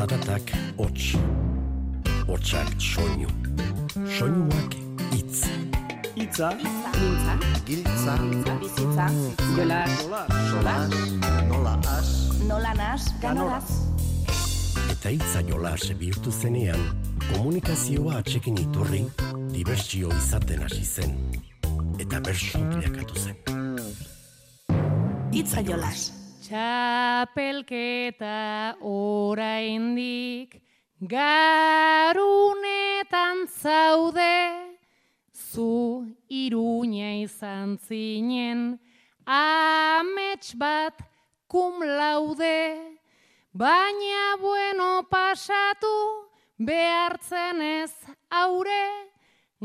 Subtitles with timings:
[0.00, 1.12] Zaratak hots.
[2.24, 3.26] Hotsak soinu.
[4.08, 4.72] Soinuak
[5.12, 5.42] hitz.
[6.16, 7.34] Itza, Mintza,
[7.66, 8.14] Giltza,
[8.60, 9.06] bizitza,
[9.56, 9.80] jola,
[10.48, 10.76] sola,
[11.48, 12.08] nola as,
[12.48, 13.68] nola nas, ganoraz.
[14.88, 16.80] Eta hitza jolas bihurtu zenean,
[17.34, 19.02] komunikazioa atxekin iturri,
[19.52, 21.12] dibertsio izaten hasi zen.
[22.00, 23.36] Eta bersu bilakatu zen.
[25.36, 26.19] Itza jolas.
[26.50, 28.34] Txapelketa
[28.82, 30.58] oraindik
[30.98, 32.26] garunetan
[33.46, 34.50] zaude.
[35.30, 38.82] Zu iruña izan zinen
[39.26, 40.98] amets bat
[41.46, 42.98] kum laude.
[43.54, 46.26] Baina bueno pasatu
[46.58, 47.94] behartzen ez
[48.26, 49.06] aure.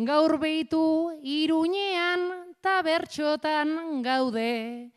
[0.05, 4.93] Gaur beitu iruñean ta bertxotan gaude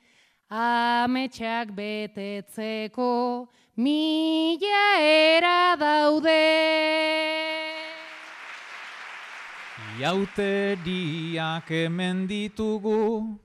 [0.51, 6.47] ametsak betetzeko mila era daude.
[9.99, 13.39] Iauteriak hemen ditugu,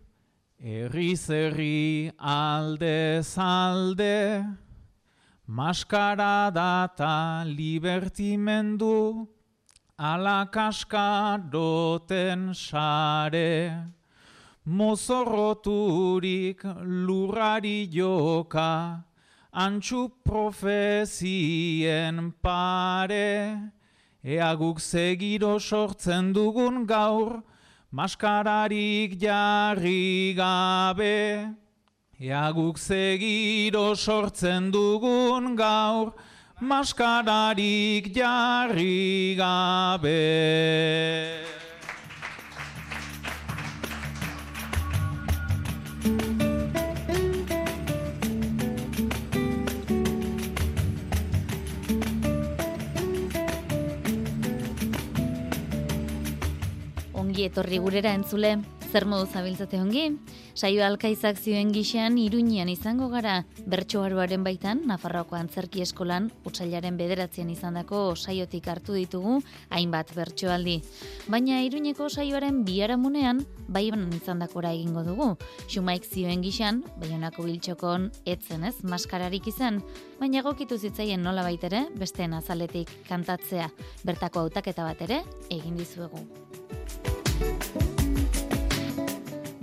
[0.62, 3.26] herriz herri alde,
[5.48, 9.28] maskara data libertimendu,
[9.98, 14.03] ala kaskaroten sare.
[14.66, 19.03] Mozorroturik lurrari joka,
[19.52, 23.59] antxu profezien pare,
[24.23, 27.44] ea guk segiro sortzen dugun gaur,
[27.92, 31.55] maskararik jarri gabe.
[32.17, 36.14] Ea guk segiro sortzen dugun gaur,
[36.61, 41.53] maskararik jarri gabe.
[57.43, 58.54] Etorri gurera entzule,
[58.92, 60.04] zer modu zabiltzate ongi?
[60.55, 68.03] Saio alkaizak zioen gixean iruñean izango gara, bertsoaroaren baitan, Nafarroako antzerki eskolan, utxailaren bederatzen izandako
[68.15, 69.39] saiotik hartu ditugu,
[69.73, 70.77] hainbat bertsoaldi.
[71.27, 75.33] Baina iruñeko saioaren biharamunean, bai izandakora egingo dugu.
[75.67, 79.82] Xumaik zioen gixan, baionako biltxokon etzen ez, maskararik izan,
[80.20, 83.70] baina egokitu zitzaien nola baitere, besteen azaletik kantatzea,
[84.03, 86.27] bertako hautaketa bat ere, egin dizuegu.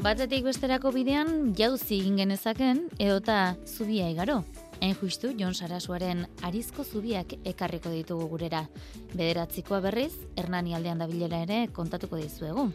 [0.00, 4.38] Batetik besterako bidean jauzi egin genezaken edota zubia igaro.
[4.80, 8.64] Hain justu Jon Sarasuaren arizko zubiak ekarriko ditugu gurera.
[9.12, 12.70] Bederatzikoa berriz, Hernani aldean dabilera ere kontatuko dizuegu.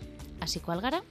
[0.46, 1.02] Hasiko algara?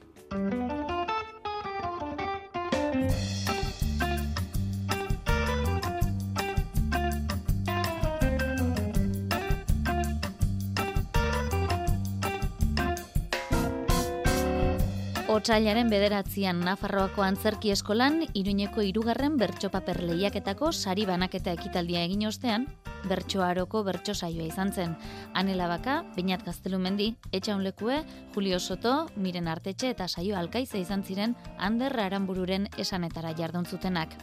[15.35, 22.69] Otsailaren bederatzian Nafarroako antzerki eskolan Iruñeko hirugarren bertsopaper lehiaketako sari banaketa ekitaldia egin ostean,
[23.11, 24.93] bertsoaroko bertso saioa izan zen.
[25.35, 27.97] Anela Baka, Beñat Gaztelumendi, Etxaunlekue,
[28.37, 34.15] Julio Soto, Miren Artetxe eta saio alkaiza izan ziren Ander Aranbururen esanetara jardun zutenak.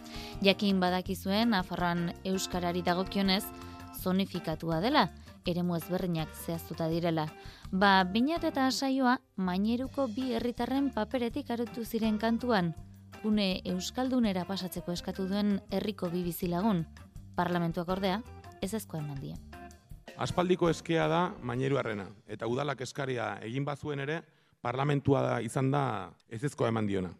[0.42, 3.44] Jakin badakizuen Nafarroan euskarari dagokionez,
[4.00, 5.10] zonifikatua dela,
[5.46, 7.28] eremu ezberdinak zehaztuta direla.
[7.72, 12.74] Ba, binat eta saioa, maineruko bi herritarren paperetik arutu ziren kantuan,
[13.24, 16.86] gune Euskaldunera pasatzeko eskatu duen herriko bi bizilagun.
[17.36, 18.22] Parlamentuak ordea,
[18.62, 19.36] ez ezko eman die.
[20.22, 24.22] Aspaldiko eskea da maineruarrena, eta udalak eskaria egin bazuen ere,
[24.62, 25.84] parlamentua da izan da
[26.30, 27.14] ez ezkoa eman diona.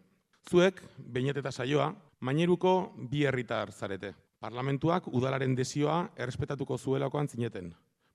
[0.50, 4.12] Zuek, beinet eta saioa, maineruko bi herritar zarete.
[4.42, 7.72] Parlamentuak udalaren desioa errespetatuko zuelakoan zineten,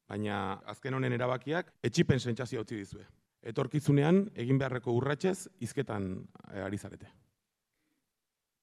[0.08, 3.06] baina azken honen erabakiak etxipen sentsazio utzi dizue.
[3.48, 7.08] Etorkizunean egin beharreko urratsez hizketan eh, ari zarete.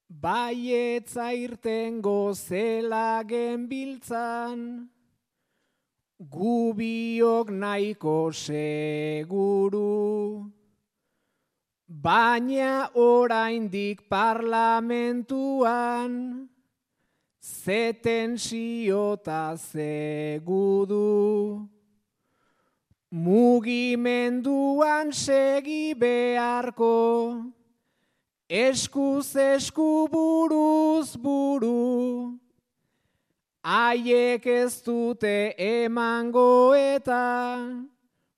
[0.07, 4.89] baietza irtengo zela genbiltzan,
[6.19, 10.51] gubiok nahiko seguru,
[11.87, 16.49] baina oraindik parlamentuan,
[17.45, 21.69] zeten siota zegudu.
[23.11, 27.45] Mugimenduan segi beharko,
[28.49, 32.35] eskuz esku buruz buru,
[33.63, 37.61] haiek ez dute emango eta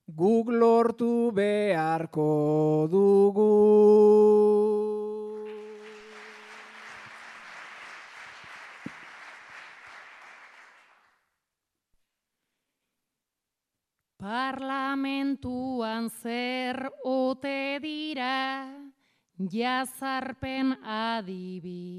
[0.06, 4.96] guk lortu beharko dugu.
[14.27, 16.75] Parlamentuan zer
[17.07, 18.68] ote dira,
[19.39, 21.94] jazarpen adibideak,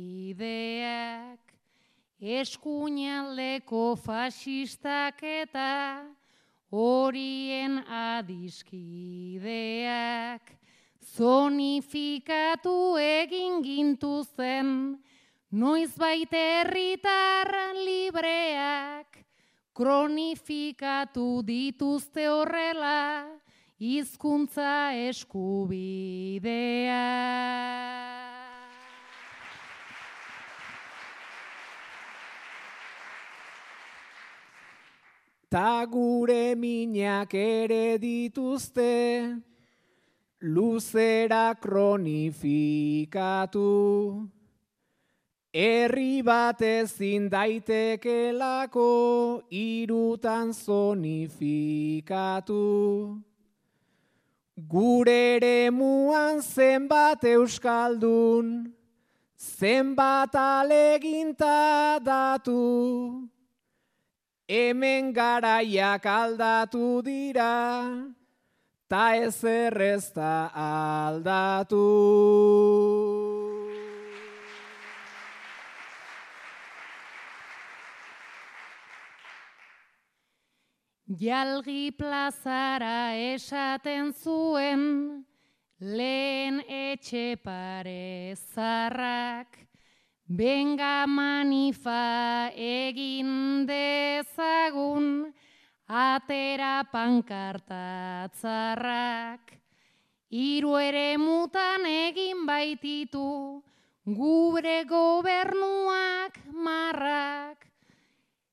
[2.21, 6.05] eskuinaldeko fasistak eta
[6.69, 8.93] horien adiskideak,
[11.17, 12.77] zonifikatu
[13.07, 15.01] egin gintuzen,
[15.65, 17.49] noiz baite herritar
[17.87, 19.25] libreak,
[19.79, 23.31] kronifikatu dituzte horrela,
[23.79, 26.99] hizkuntza eskubidea.
[35.49, 39.39] Ta gure minak ere dituzte,
[40.43, 43.63] luzera kronifikatu.
[45.53, 48.89] Herri bat ezin daitekelako
[49.49, 52.05] irutan zonifikatu.
[54.69, 58.75] Gure ere muan zenbat euskaldun,
[59.39, 63.29] zenbat aleginta datu.
[64.49, 67.89] Hemen garaiak aldatu dira,
[68.89, 71.87] ta ez errezta aldatu.
[81.09, 85.25] Jalgi plazara esaten zuen,
[85.81, 89.57] lehen etxe pare zarrak,
[90.29, 95.33] benga manifa egin dezagun,
[95.89, 99.57] atera pankartatzarrak.
[100.29, 103.63] Iru ere mutan egin baititu,
[104.05, 107.68] gure gobernuak marrak,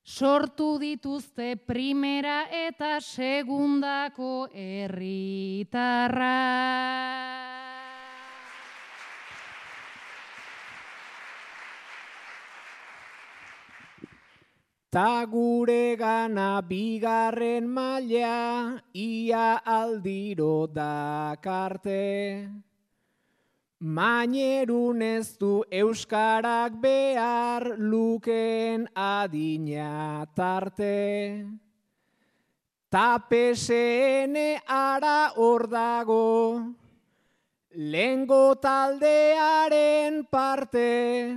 [0.06, 6.30] sortu dituzte primera eta segundako herritarra.
[14.88, 22.48] Ta gure gana bigarren maila ia aldiro dakarte.
[23.78, 31.44] Mainerun ez du euskarak behar luken adina tarte.
[32.88, 36.72] Ta PSN ara hor dago,
[37.76, 41.36] lengo taldearen parte.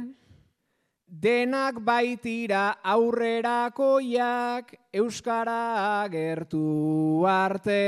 [1.09, 7.83] Denak baitira aurrerakoiak euskara agertu arte.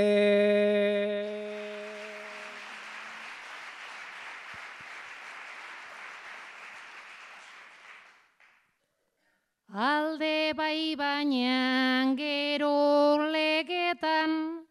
[9.73, 14.65] Alde bai baina gero legetan,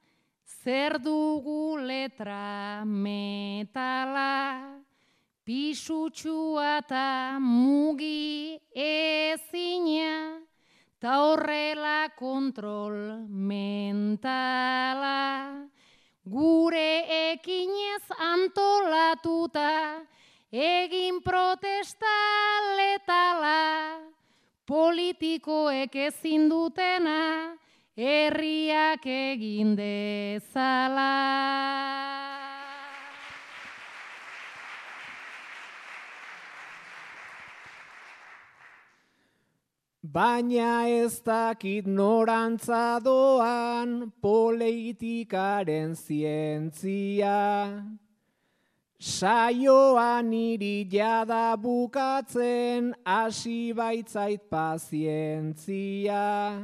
[0.45, 4.77] zer dugu letra metala,
[5.43, 10.45] pisutxua eta mugi ezina,
[11.01, 15.17] ta horrela kontrol mentala.
[16.29, 20.05] Gure ekinez antolatuta,
[20.53, 22.17] egin protesta
[22.77, 24.20] letala,
[24.71, 27.57] politikoek ezin dutena,
[27.99, 31.11] herriak egin dezala.
[40.11, 47.37] Baina ez dakit norantza doan politikaren zientzia.
[49.01, 56.61] Saioan niri jada bukatzen hasi baitzait pazientzia.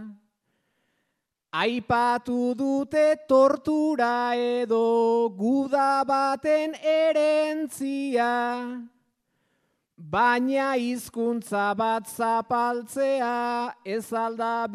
[1.50, 8.84] Aipatu dute tortura edo guda baten erentzia.
[9.96, 14.68] Baina hizkuntza bat zapaltzea ez alda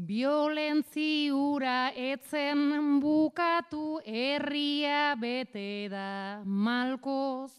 [0.00, 7.52] Biolentziura etzen bukatu herria bete da malkoz,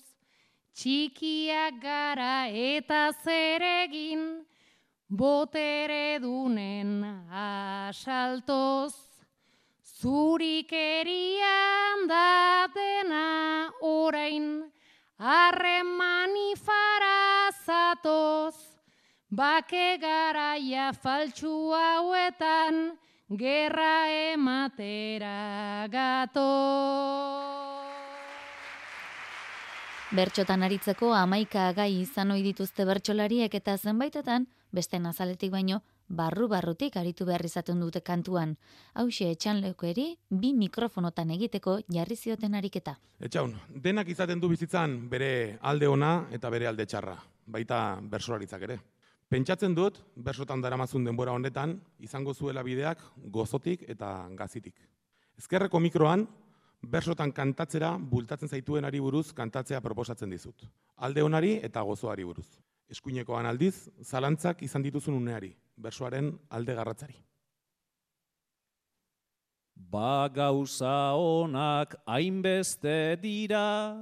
[0.73, 4.41] txikiak gara eta zeregin,
[5.05, 8.95] botere dunen asaltoz.
[10.01, 14.65] Zurik erian da dena orain,
[15.19, 18.70] harremani farazatoz.
[19.31, 22.97] Bake garaia faltsu hauetan,
[23.31, 26.43] gerra ematera gato.
[30.11, 37.23] Bertxotan aritzeko amaika gai izan ohi dituzte bertsolariek eta zenbaitetan, beste nazaletik baino, barru-barrutik aritu
[37.23, 38.57] behar izaten dute kantuan.
[38.99, 42.99] Hauxe etxan leukoeri, bi mikrofonotan egiteko jarri zioten ariketa.
[43.23, 47.15] Etxaun, denak izaten du bizitzan bere alde ona eta bere alde txarra,
[47.47, 48.83] baita bersolaritzak ere.
[49.31, 52.99] Pentsatzen dut, bersotan daramazun denbora honetan, izango zuela bideak
[53.31, 54.75] gozotik eta gazitik.
[55.39, 56.25] Ezkerreko mikroan,
[56.81, 60.67] bersotan kantatzera bultatzen zaituen ari buruz kantatzea proposatzen dizut.
[60.97, 62.47] Alde onari eta gozoari buruz.
[62.91, 67.15] Eskuinekoan aldiz, zalantzak izan dituzun uneari, bersoaren alde garratzari.
[69.75, 73.95] Ba gauza onak hainbeste dira,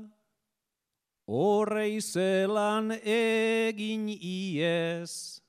[1.29, 5.39] horrei zelan egin iez,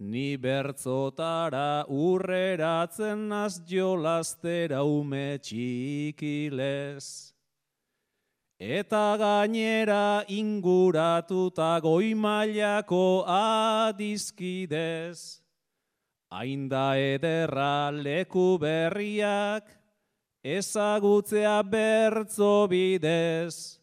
[0.00, 7.34] Ni bertzotara urreratzen az jolaztera ume txikilez.
[8.56, 15.18] Eta gainera inguratuta goimailako adizkidez.
[16.32, 19.68] Ainda ederra leku berriak
[20.40, 23.79] ezagutzea bertzo bidez.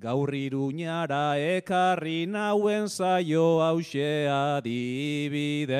[0.00, 5.76] Gaur iruñara ekarri nauen zaio hause adibidez.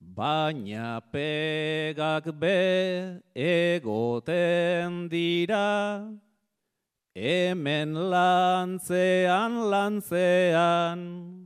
[0.00, 6.10] Baina pegak be egoten dira,
[7.14, 11.41] hemen lantzean lantzean,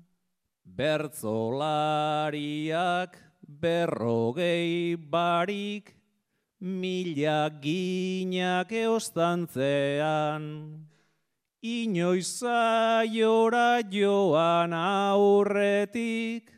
[0.77, 5.97] bertzolariak berrogei barik
[6.61, 10.43] mila ginak eostantzean.
[11.63, 16.53] Inoiz aiora joan aurretik,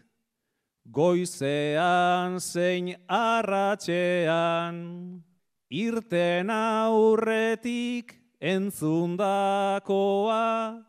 [0.90, 5.22] goizean zein arratxean,
[5.70, 10.88] irten aurretik entzundakoa,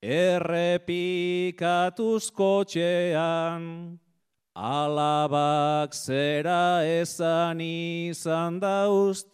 [0.00, 3.98] Errepikatuz kotxean,
[4.54, 9.26] alabak zera esan izan daust,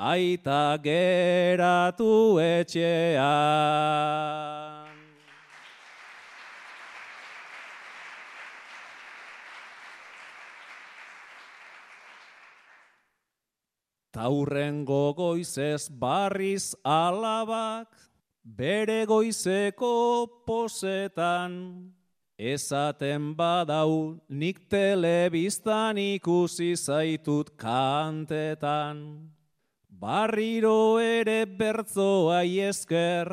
[0.00, 3.92] aita geratu etxean.
[14.12, 18.11] Taurren gogoizez barriz alabak,
[18.44, 21.92] bere goizeko posetan,
[22.38, 29.30] esaten badau nik telebistan ikusi zaitut kantetan.
[29.88, 33.30] Barriro ere bertzoa esker,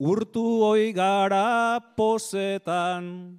[0.00, 3.38] urtu oigara posetan,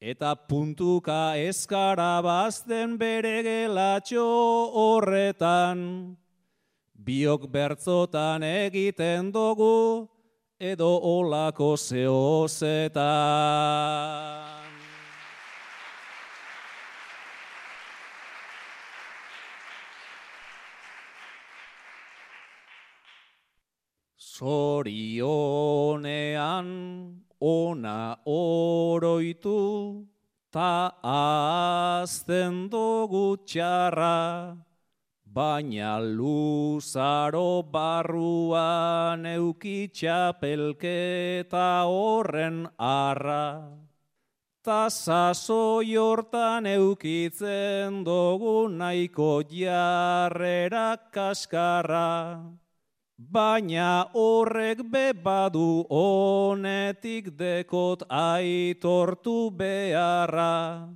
[0.00, 4.22] eta puntuka eskara bazten bere gelatxo
[4.70, 6.16] horretan.
[6.94, 10.06] Biok bertzotan egiten dugu,
[10.60, 13.00] edo olako zehozetan.
[24.40, 25.48] Zorionean
[27.40, 30.04] ona oroitu,
[30.52, 30.92] ta
[32.02, 34.56] azten dugu txarra,
[35.32, 43.78] Baina luzaro barruan eukitxapelketa horren arra.
[44.64, 52.42] Ta sasoi hortan eukitzen dugu nahiko jarrera kaskarra.
[53.16, 60.90] Baina horrek bebadu honetik dekot aitortu beharra.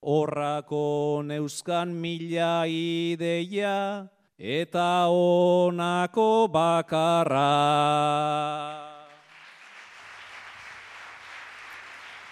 [0.00, 4.06] Horrako neuzkan mila ideia
[4.38, 7.48] eta onako bakarra.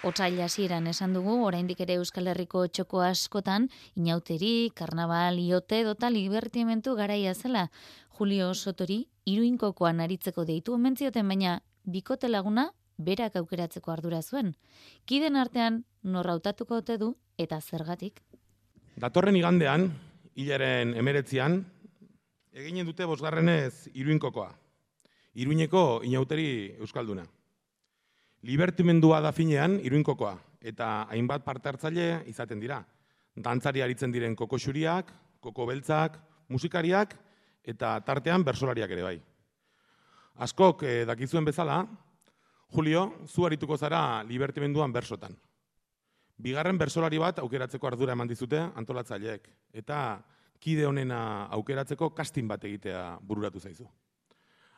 [0.07, 3.67] Otsaila hasieran esan dugu, oraindik ere Euskal Herriko txoko askotan,
[3.99, 7.67] inauteri, karnaval, iote, dota libertimentu garaia zela.
[8.15, 14.55] Julio Sotori, iruinkokoan aritzeko deitu omentzioten, baina bikote laguna berak aukeratzeko ardura zuen.
[15.05, 18.21] Kiden artean, norrautatuko ote du eta zergatik.
[18.97, 19.91] Datorren igandean,
[20.35, 21.59] hilaren emeretzian,
[22.57, 24.49] eginen dute bosgarrenez iruinkokoa.
[25.37, 27.27] Iruineko inauteri euskalduna.
[28.47, 32.79] Libertimendua da finean iruinkokoa, eta hainbat parte hartzaile izaten dira.
[33.37, 35.11] Dantzari aritzen diren kokoxuriak,
[35.41, 36.17] koko beltzak,
[36.49, 37.13] musikariak,
[37.61, 39.17] eta tartean bersolariak ere bai.
[40.41, 41.83] Askok eh, dakizuen bezala,
[42.73, 45.37] Julio, zu harituko zara libertimenduan bersotan.
[46.37, 49.47] Bigarren bersolari bat aukeratzeko ardura eman dizute antolatzaileek
[49.81, 50.21] eta
[50.61, 53.87] kide honena aukeratzeko kastin bat egitea bururatu zaizu.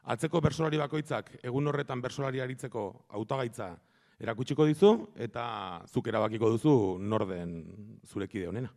[0.09, 3.73] Atzeko bersolari bakoitzak egun horretan bersolari aritzeko hautagaitza
[4.19, 5.45] erakutsiko dizu eta
[5.87, 7.59] zuk erabakiko duzu norden
[8.07, 8.71] zure kide honena.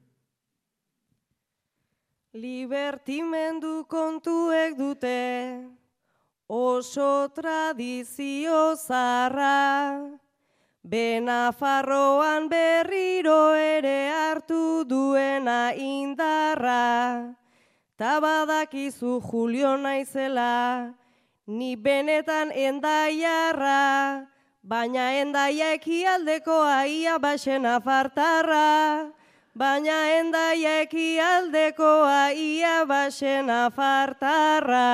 [2.32, 5.16] Libertimendu kontuek dute
[6.48, 10.18] oso tradizio zarra,
[10.82, 17.36] Benafarroan berriro ere hartu duena indarra,
[17.96, 20.92] Tabadakizu Julio naizela,
[21.46, 24.26] ni benetan endaiarra,
[24.66, 29.06] baina endaia ekialdeko aia basena fartarra,
[29.54, 34.90] baina endaia ekialdeko aia basena fartarra.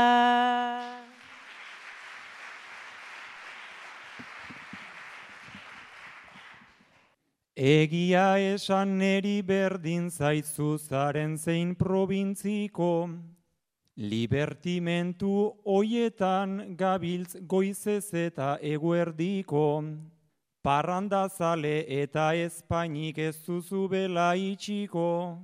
[7.58, 13.10] Egia esan neri berdin zaitzu zaren zein probintziko,
[13.96, 15.32] libertimentu
[15.66, 19.82] hoietan gabiltz goizez eta eguerdiko,
[20.62, 25.42] parrandazale eta espainik ez zuzu bela itxiko,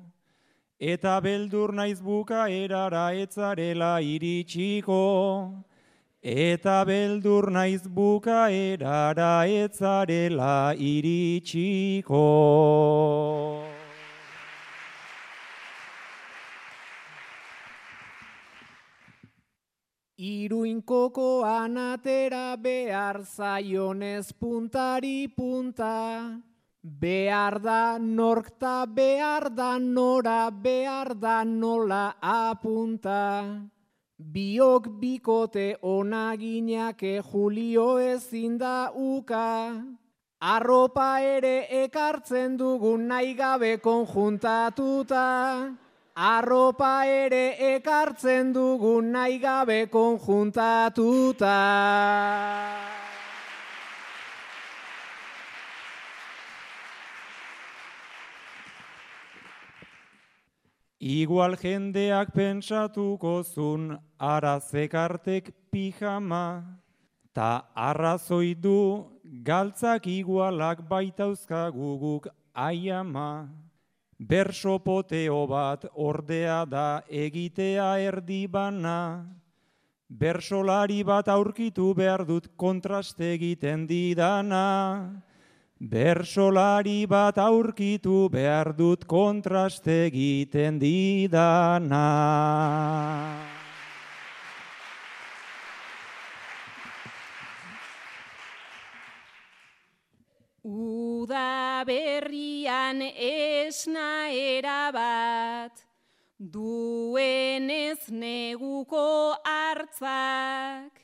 [0.79, 5.03] eta beldur naiz buka erara etzarela iritsiko,
[6.25, 12.21] Eta beldur naiz buka erara etzarela iritsiko.
[20.17, 26.41] Iruinkoko anatera behar zaionez puntari punta.
[26.81, 33.74] Behar da norkta, behar da nora, behar da nola apunta.
[34.15, 39.83] Biok bikote onaginake Julio ezin da uka.
[40.41, 45.75] Arropa ere ekartzen dugun nahi gabe konjuntatuta.
[46.15, 51.59] Arropa ere ekartzen dugun nahi gabe konjuntatuta.
[61.05, 66.65] Igual jendeak pentsatuko zun arazekartek pijama,
[67.37, 69.05] ta arrazoi du
[69.45, 73.53] galtzak igualak baitauzka guguk aiama.
[74.17, 79.29] Berso poteo bat ordea da egitea erdi bana,
[80.09, 85.21] bersolari bat aurkitu behar dut kontraste egiten didana.
[85.81, 92.07] Bersolari bat aurkitu behar dut kontraste egiten didana.
[100.63, 105.85] Uda berrian esna erabat,
[106.39, 111.04] duenez neguko hartzak,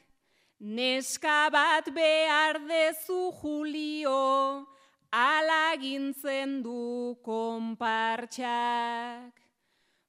[0.60, 4.66] neska bat behar dezu Julio,
[5.10, 9.32] alagintzen du konpartxak.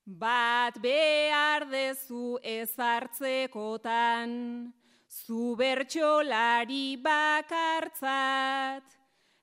[0.05, 4.73] Bat behar dezu ezartzekotan,
[5.07, 8.83] zu bertxolari bakartzat,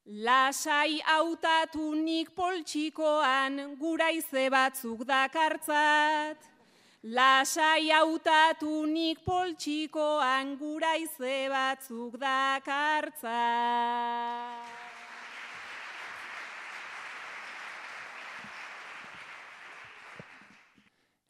[0.04, 6.57] lasai hautatu nik poltsikoan guraize batzuk dakartzat.
[7.04, 13.28] Lasai hautatu nik poltsikoan guraize batzuk dakartzat.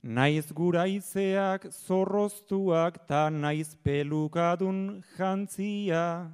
[0.02, 6.32] Naiz guraizeak zorroztuak ta naiz pelukadun jantzia.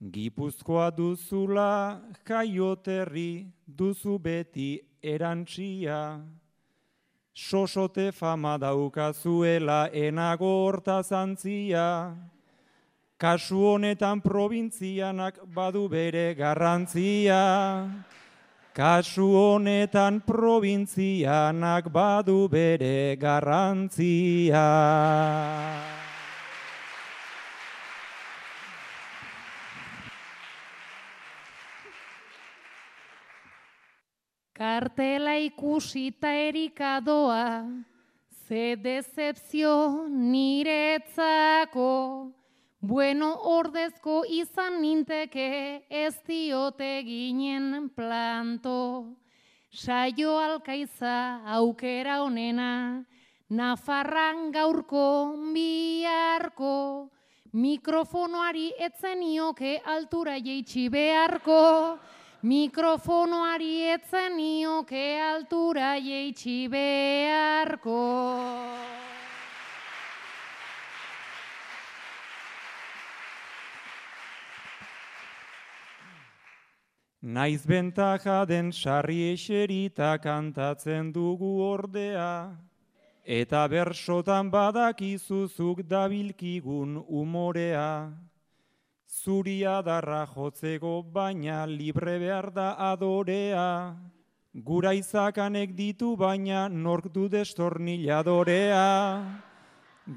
[0.00, 6.00] Gipuzkoa duzula jaioterri duzu beti erantxia.
[7.36, 12.16] Sosote fama daukazuela enago horta zantzia.
[13.20, 17.92] Kasu honetan probintzianak badu bere garrantzia.
[18.72, 24.64] Kasu honetan probintzianak badu bere garrantzia.
[34.56, 37.68] Kartela ikusita erikadoa,
[38.48, 41.90] ze decepzio niretzako,
[42.80, 49.12] bueno ordezko izan ninteke ez diote ginen planto.
[49.68, 53.04] Saio alkaiza aukera onena,
[53.50, 57.10] Nafarran gaurko biharko,
[57.52, 61.98] mikrofonoari etzenioke altura jeitsi beharko,
[62.42, 67.96] Mikrofonoari etzen nioke altura jeitsi beharko.
[77.22, 82.54] Naiz bentaja den sarri eserita kantatzen dugu ordea,
[83.24, 88.12] eta bersotan badakizuzuk dabilkigun umorea.
[89.16, 93.96] Zuria darra jotzeko baina libre behar da adorea,
[94.52, 99.24] gura izakanek ditu baina nork du destorniladorea.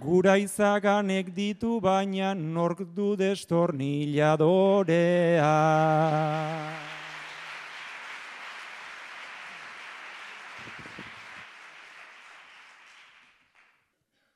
[0.02, 5.56] Gura izaganek ditu baina nork du destorniladorea.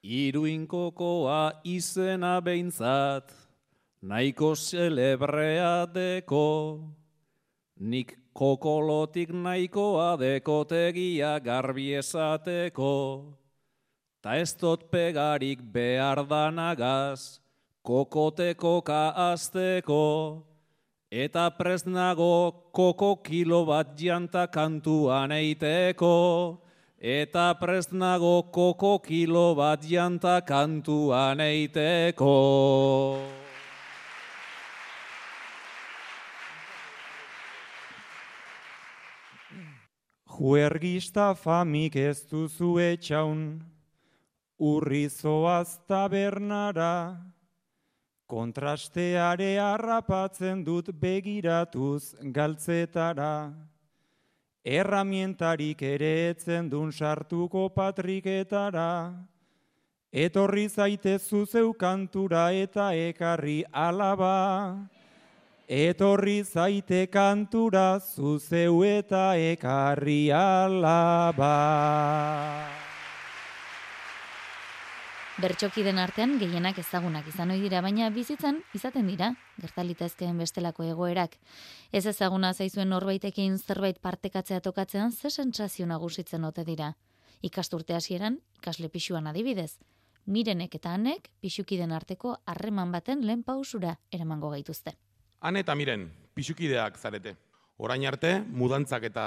[0.03, 3.42] Iruinkokoa izena behintzat,
[4.03, 6.83] nahiko celebrea deko,
[7.79, 13.31] nik kokolotik nahikoa dekotegia garbi esateko,
[14.21, 17.39] ta ez dot pegarik behar danagaz,
[17.83, 20.43] kokoteko ka azteko,
[21.07, 26.59] eta presnago koko kilo bat janta kantuan eiteko,
[26.99, 33.42] eta prest nago koko kilo bat janta kantuan eiteko.
[40.33, 43.41] Juergista famik ez duzu etxaun,
[44.57, 47.21] urri zoaz tabernara,
[48.25, 53.53] kontrasteare harrapatzen dut begiratuz galtzetara.
[54.65, 59.13] Erramientarik ere etzen dun sartuko patriketara,
[60.09, 64.33] etorri zaite zuzeu kantura eta ekarri alaba.
[65.67, 71.51] Etorri zaite kantura zuzeu eta ekarri alaba.
[75.39, 81.39] Bertxokiden artean gehienak ezagunak izan ohi dira, baina bizitzan izaten dira, gertalitezkeen bestelako egoerak.
[81.93, 86.97] Ez ezaguna zaizuen norbaitekin zerbait partekatzea tokatzean ze sentsazio nagusitzen ote dira.
[87.41, 89.79] Ikasturte hasieran ikasle pixuan adibidez.
[90.25, 94.97] Mirenek eta hanek pixukiden arteko harreman baten lehen pausura eramango gaituzte.
[95.43, 97.35] Han eta miren, pixukideak zarete.
[97.83, 99.23] Orain arte, mudantzak eta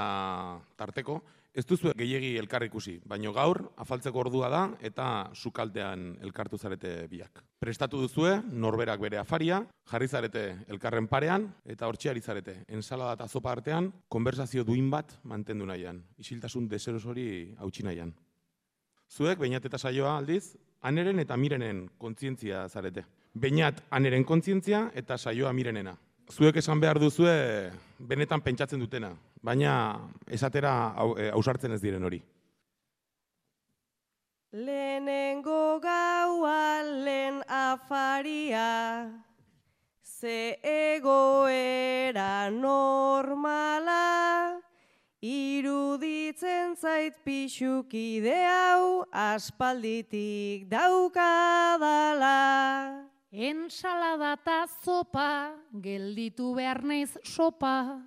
[0.79, 1.21] tarteko,
[1.57, 7.41] Ez duzu gehiegi elkar ikusi, baino gaur afaltzeko ordua da eta sukaltean elkartu zarete biak.
[7.65, 12.59] Prestatu duzue, norberak bere afaria, jarri zarete elkarren parean eta hortxiari zarete.
[12.69, 16.03] Ensalada eta zopa artean, konversazio duin bat mantendu nahian.
[16.21, 18.13] Isiltasun deseros hori hautsi nahian.
[19.09, 23.07] Zuek, bainat eta saioa aldiz, aneren eta mirenen kontzientzia zarete.
[23.37, 25.97] Bainat aneren kontzientzia eta saioa mirenena
[26.33, 32.23] zuek esan behar duzue benetan pentsatzen dutena, baina esatera e, ausartzen ez diren hori.
[34.57, 39.11] Lehenengo gaua lehen afaria,
[40.03, 44.01] ze egoera normala,
[45.21, 52.37] iruditzen zait pixukide hau aspalditik daukadala.
[53.37, 55.53] Ensalada eta zopa,
[55.85, 58.01] gelditu behar naiz sopa.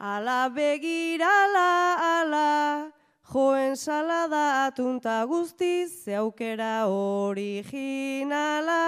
[0.00, 2.88] Ala begirala, ala,
[3.28, 8.80] jo ensalada atunta guztiz, zeaukera originala.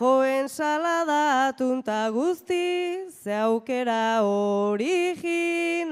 [0.00, 5.84] Jo ensalada atunta guztiz, zeaukera originala.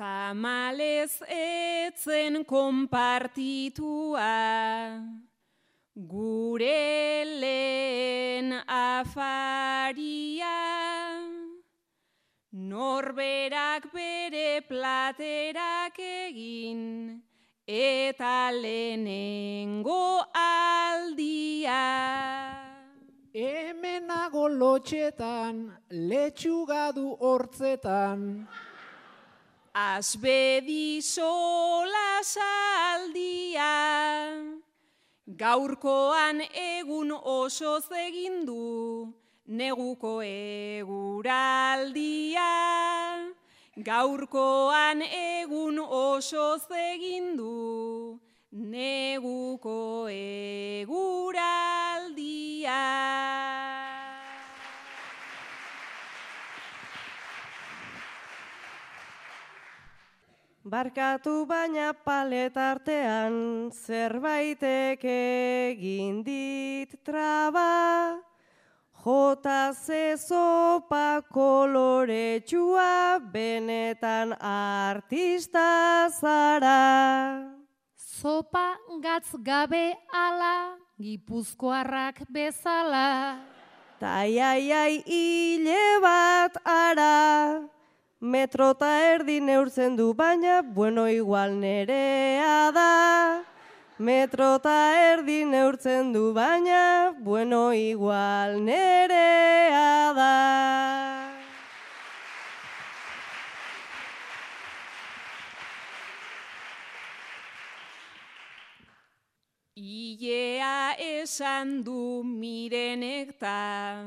[0.00, 4.28] Tamalez etzen konpartitua,
[6.12, 10.54] gure lehen afaria,
[12.50, 17.20] norberak bere platerak egin,
[17.68, 21.84] eta lehenengo aldia.
[23.36, 28.26] Hemenago lotxetan, letxugadu hortzetan,
[29.80, 33.68] Azbedi sola saldia,
[35.42, 39.14] gaurkoan egun oso zegindu,
[39.46, 41.30] neguko eguraldia.
[43.88, 48.20] Gaurkoan egun oso zegindu,
[48.52, 51.20] neguko eguraldia.
[60.70, 68.20] Barkatu baina paletartean zerbaitek egin dit traba.
[69.02, 77.50] Jota zezopa koloretsua benetan artista zara.
[77.98, 83.42] Zopa gatz gabe ala, gipuzkoarrak bezala.
[83.98, 87.58] Taiaiai hile bat ara,
[88.20, 93.42] metrota erdi neurtzen du baina, bueno igual nerea da.
[93.98, 100.36] Metrota erdi neurtzen du baina, bueno igual nerea da.
[109.76, 114.04] Ilea esan du mirenek ta,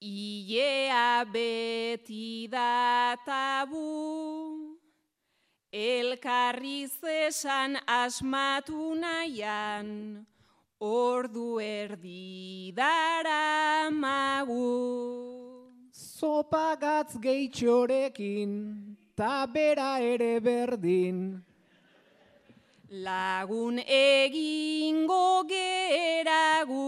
[0.00, 4.76] Ilea beti da tabu,
[5.72, 10.26] Elkarri zesan asmatu nahian,
[10.80, 14.68] ordu erdi dara magu.
[15.92, 21.42] Zopa gatz gehitxorekin, ta bera ere berdin.
[22.90, 26.84] Lagun egingo geragu,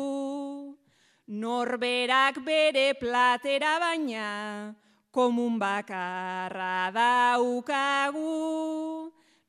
[1.29, 4.75] norberak bere platera baina,
[5.13, 8.33] komun bakarra daukagu.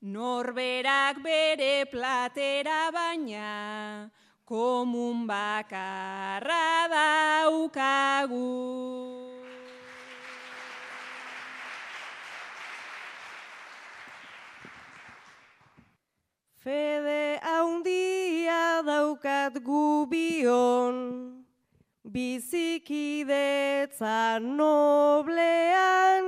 [0.01, 4.11] Norberak bere platera baina,
[4.45, 8.47] komun bakarra daukagu.
[16.59, 21.38] Fede haundia daukat gubion,
[22.13, 26.25] bizikidetza noblean,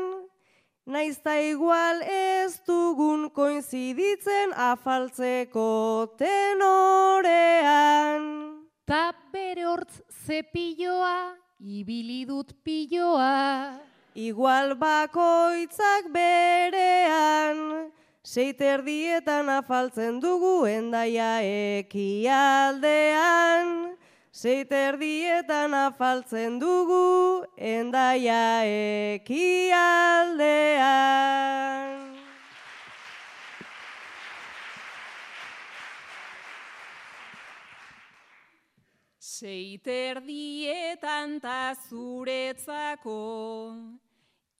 [0.85, 8.21] naizta igual ez dugun koinziditzen afaltzeko tenorean.
[8.85, 13.79] Ta bere hortz zepilloa, ibili dut pilloa.
[14.15, 17.91] Igual bakoitzak berean,
[18.21, 21.41] Seiterdietan afaltzen dugu endaia
[21.81, 23.71] ekialdean.
[24.31, 28.63] Seiterdietan afaltzen dugu endaia
[29.19, 30.39] ekialdean.
[39.19, 43.19] Seiterdietan ta zuretzako,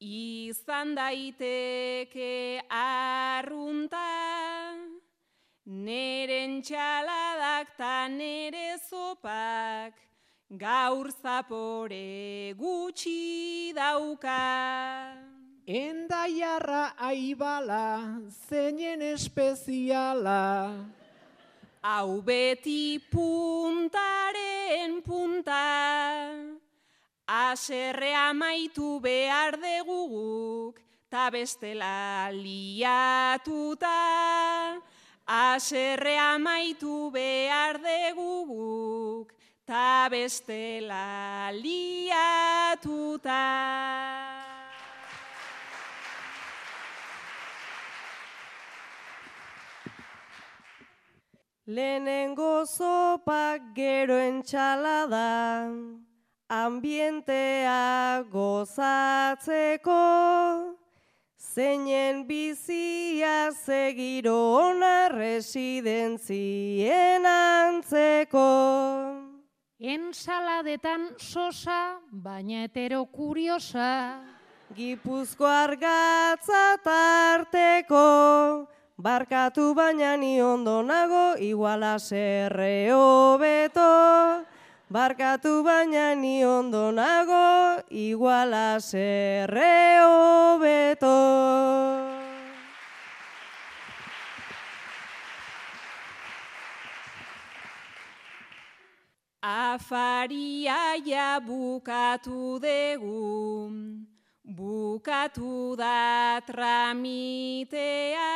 [0.01, 4.61] izan daiteke arrunta,
[5.71, 9.95] neren txaladak ta nere zopak,
[10.51, 15.15] gaur zapore gutxi dauka.
[15.65, 20.75] Endaiarra aibala, zeinen espeziala.
[21.81, 26.36] Hau beti puntaren punta,
[27.25, 33.97] aserre amaitu behar deguguk, ta bestela liatuta.
[35.32, 39.32] Aserre amaitu behar deguguk,
[39.65, 43.39] ta bestela liatuta.
[51.65, 55.72] Lehenengo zopak gero entxalada,
[56.50, 59.96] ambientea gozatzeko,
[61.41, 68.45] zeinen bizia segiro ona residentzien antzeko.
[69.82, 74.21] Ensaladetan sosa, baina hetero kuriosa.
[74.77, 84.50] Gipuzko argatza tarteko, barkatu baina ni ondo nago, iguala serreo beto.
[84.91, 91.08] Barkatu baina ni ondo nago, iguala serreo beto.
[99.41, 103.71] Afaria ja bukatu dugu,
[104.43, 108.34] bukatu da tramitea,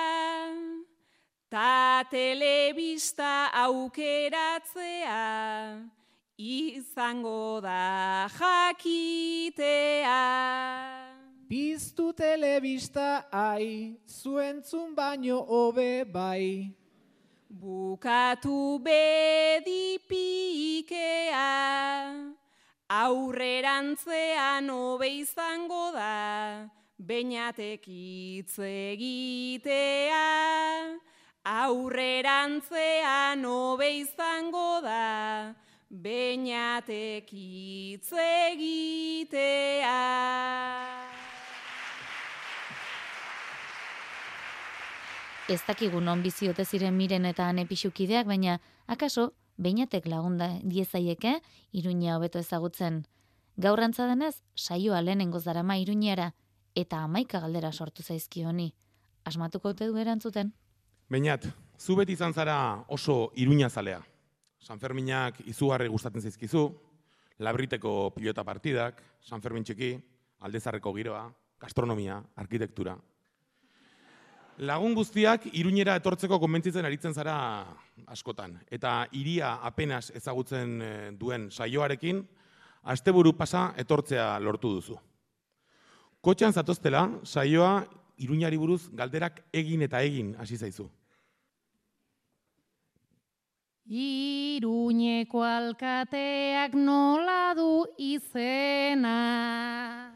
[1.51, 5.19] ta telebista aukeratzea,
[6.37, 10.15] izango da jakitea.
[11.47, 16.71] Piztu telebista ai, zuentzun baino hobe bai.
[17.49, 19.63] Bukatu bedipikea,
[22.89, 30.25] aurrerantzean hobe izango da, beinatek hitz egitea,
[31.45, 35.55] aurrerantzean hobe izango da,
[35.89, 38.11] beinatek hitz
[38.51, 39.93] egitea.
[45.47, 51.41] Ez dakigu non bizi ote ziren miren eta ane pixukideak, baina akaso beinatek lagunda diezaieke
[51.71, 53.05] Iruña hobeto ezagutzen.
[53.57, 56.33] Gaur antza denez, saioa lehenengo zarama Iruñara
[56.75, 58.73] eta amaika galdera sortu zaizkio honi.
[59.23, 60.53] Asmatuko ote du erantzuten?
[61.09, 61.45] Beinat,
[61.77, 64.14] zu beti izan zara oso Iruña zalea.
[64.65, 66.65] San Ferminak izugarri gustatzen zaizkizu,
[67.45, 69.91] Labriteko pilota partidak, San Fermin txiki,
[70.47, 71.27] Aldezarreko giroa,
[71.61, 72.95] gastronomia, arkitektura.
[74.65, 77.35] Lagun guztiak iruñera etortzeko konbentzitzen aritzen zara
[78.07, 78.55] askotan.
[78.71, 82.23] Eta iria apenas ezagutzen eh, duen saioarekin,
[82.95, 84.97] asteburu pasa etortzea lortu duzu.
[86.25, 87.83] Kotxean zatoztela, saioa
[88.17, 90.89] iruñari buruz galderak egin eta egin hasi zaizu.
[93.85, 100.09] Iruñeko alkateak nola du izena.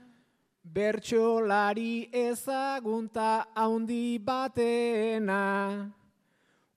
[0.66, 5.86] Bertxolari ezagunta haundi batena.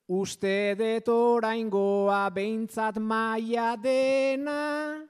[0.06, 5.00] Uste det oraingoa behintzat maia dena.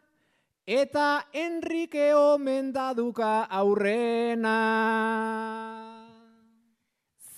[0.65, 5.82] Eta Enrique omen daduka aurrena.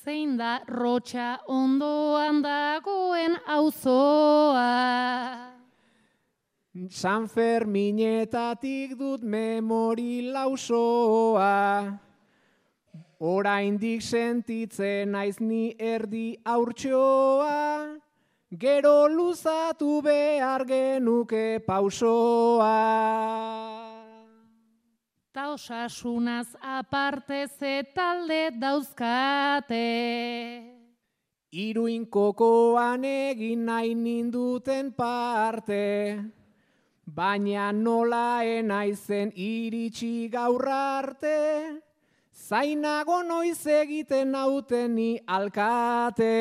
[0.05, 4.65] Zein da rotxa ondoan dagoen auzoa.
[6.91, 11.89] San Ferminetatik dut memori lausoa.
[13.19, 17.97] Oraindik sentitzen naiz ni erdi aurtsoa.
[18.53, 22.75] Gero luzatu behar genuke pausoa.
[25.35, 29.83] Ta osasunaz aparte ze talde dauzkate.
[31.51, 36.23] Iruin kokoan egin nahi ninduten parte.
[37.17, 41.83] Baina nola enaizen iritsi gaur arte.
[42.31, 46.37] Zainago noiz egiten nauteni alkate.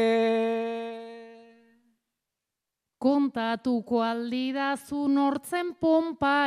[3.02, 6.38] Kontatuko aldidazu nortzen pompa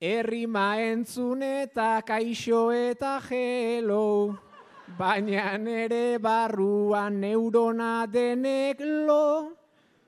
[0.00, 4.32] Errima entzun eta kaixo eta gelo,
[4.96, 9.52] baina nere barruan neurona denek lo,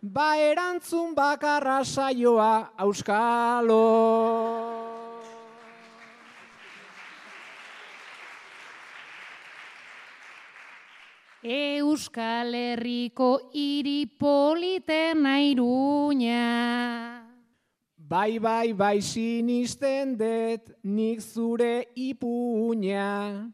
[0.00, 3.84] ba erantzun bakarra saioa auskalo.
[11.44, 17.31] Euskal Herriko hiri politen airuña.
[18.12, 23.48] Bai, bai, bai sinisten det nik zure ipuña.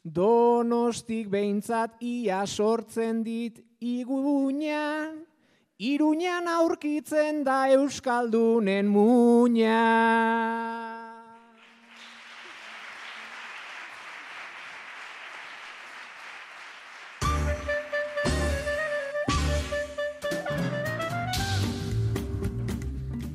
[0.00, 5.12] Donostik behintzat ia sortzen dit iguña.
[5.76, 9.82] Iruñan aurkitzen da Euskaldunen muña.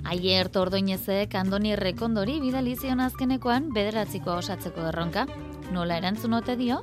[0.09, 5.27] Aier Tordoinezek Andoni Rekondori bidali zion azkenekoan bederatzikoa osatzeko erronka.
[5.75, 6.79] Nola erantzun ote dio?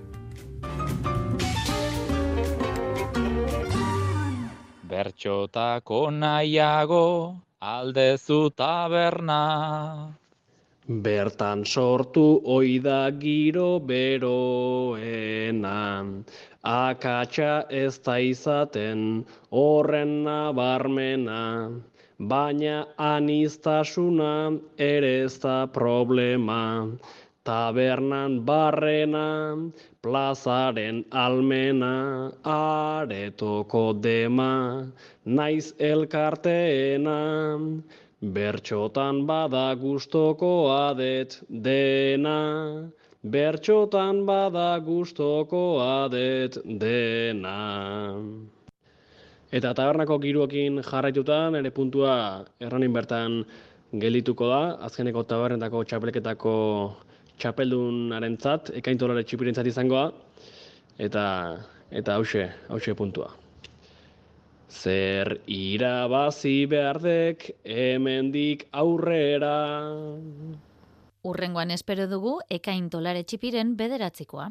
[4.92, 7.08] Bertxotako nahiago
[7.72, 9.40] aldezu taberna.
[10.86, 15.80] Bertan sortu oida giro beroena,
[16.62, 21.42] akatsa ez da izaten horren nabarmena,
[22.18, 26.88] baina anistasuna ere ez da problema.
[27.44, 29.54] Tabernan barrena,
[30.02, 34.90] plazaren almena, aretoko dema,
[35.24, 37.20] naiz elkarteena.
[38.34, 42.90] Bertxotan bada gustoko adet dena,
[43.22, 47.60] bertxotan bada gustoko adet dena.
[49.56, 52.12] Eta tabernako giruekin jarraitutan, ere puntua
[52.60, 53.38] erranin bertan
[54.02, 56.52] gelituko da, azkeneko tabernetako txapelketako
[57.40, 60.10] txapeldunarentzat, ekaintolare txipirentzat izangoa,
[61.08, 61.24] eta
[62.02, 63.30] eta hause, hause puntua.
[64.68, 69.56] Zer irabazi behardek hemendik aurrera.
[71.26, 74.50] Urrengoan espero dugu ekain tolare txipiren bederatzikoa.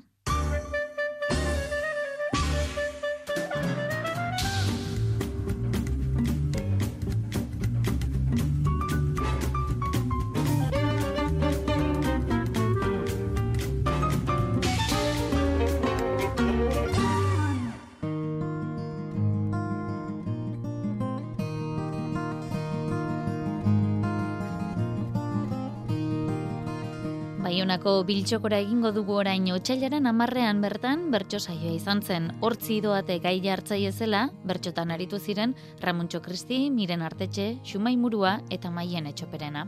[27.85, 32.31] Baionako biltxokora egingo dugu orain otxailaren amarrean bertan bertso saioa izan zen.
[32.41, 38.71] Hortzi doate gai jartzaile zela, bertxotan aritu ziren Ramuntxo Kristi, Miren Artetxe, Xumai Murua eta
[38.71, 39.67] Maien Etxoperena.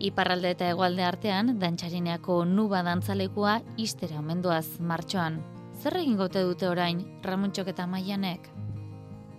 [0.00, 5.42] Iparralde eta hegoalde artean, dantxarineako nuba dantzalekua istera omenduaz martxoan.
[5.82, 8.48] Zer egingote dute orain, Ramuntxok eta Maianek?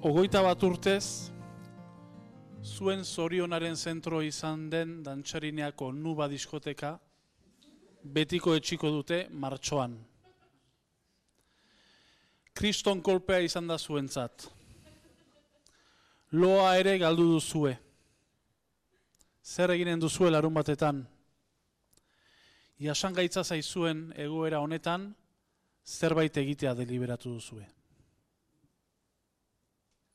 [0.03, 1.33] Ogoita bat urtez,
[2.61, 6.99] zuen zorionaren zentro izan den dantxarineako nuba diskoteka,
[8.03, 9.97] betiko etxiko dute martxoan.
[12.53, 14.49] Kriston kolpea izan da zuentzat.
[16.31, 17.73] Loa ere galdu duzue.
[19.43, 21.01] Zer eginen duzue larun batetan?
[22.79, 25.09] Iasan gaitza zaizuen egoera honetan,
[25.83, 27.65] zerbait egitea deliberatu duzue.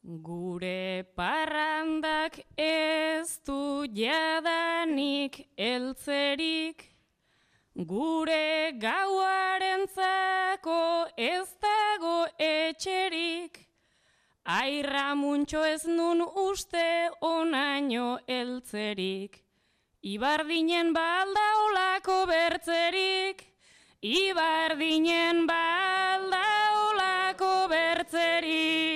[0.04, 6.93] Gure parrandak ez du jadanik eltzerik,
[7.74, 9.98] gure gauarentzako
[11.16, 13.58] ez dago etxerik,
[14.46, 19.42] airra muntxo ez nun uste onaino eltzerik,
[20.02, 23.42] ibardinen balda olako bertzerik,
[24.02, 26.46] ibardinen balda
[26.86, 28.93] olako bertzerik.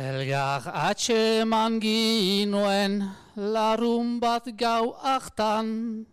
[0.00, 2.94] Elgar atxeman ginuen
[3.36, 6.06] larun bat gau hartan,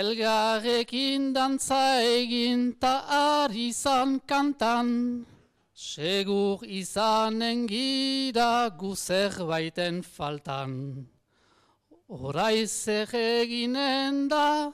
[0.00, 5.26] Elgarrekin dantza egin ta ari zan kantan,
[5.74, 10.72] Segur izanen gira gu zerbaiten faltan.
[12.08, 14.72] Horai zer eginen da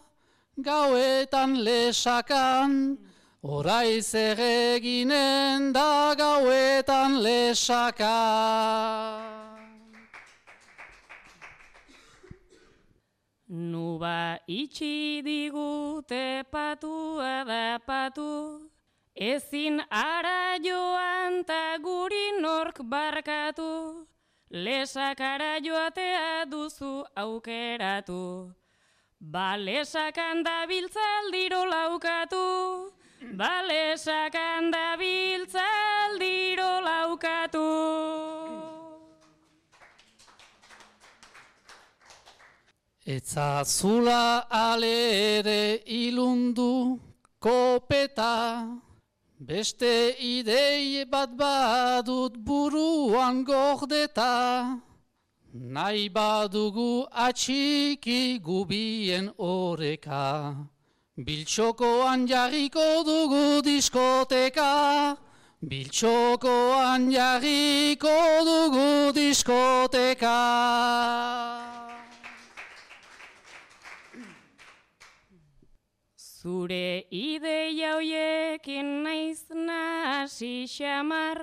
[0.57, 2.97] gauetan lesakan,
[3.45, 8.17] Horai zer eginen da gauetan lesaka.
[13.49, 18.65] Nuba itxi digute patua da patu,
[19.15, 24.09] ezin ara joan ta guri nork barkatu,
[24.51, 28.55] lesakara joatea duzu aukeratu.
[29.21, 32.45] Ba lesakan da biltzaldiro laukatu,
[33.33, 37.71] Balesakan da biltzaldiro laukatu.
[43.07, 47.01] Etza zula alere ilundu
[47.41, 48.67] kopeta,
[49.39, 54.81] beste idei bat badut buruan gordeta,
[55.53, 60.74] nahi badugu atxiki gubien oreka.
[61.17, 65.17] Biltxokoan jarriko dugu diskoteka,
[65.63, 70.35] Biltxokoan jarriko dugu diskoteka.
[76.19, 81.39] Zure ideia hoiekin naiz nasi xamar,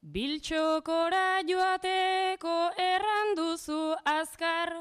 [0.00, 4.72] Biltxokora joateko erranduzu azkar,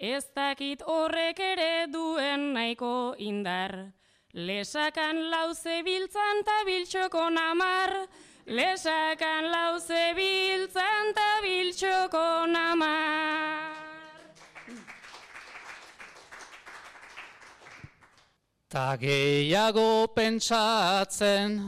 [0.00, 3.92] Ez dakit horrek ere duen nahiko indar.
[4.32, 8.08] Lesakan lauze biltzan ta biltxoko namar.
[8.46, 13.76] Lesakan lauze biltzan ta biltxoko namar.
[18.70, 21.58] Ta gehiago pentsatzen,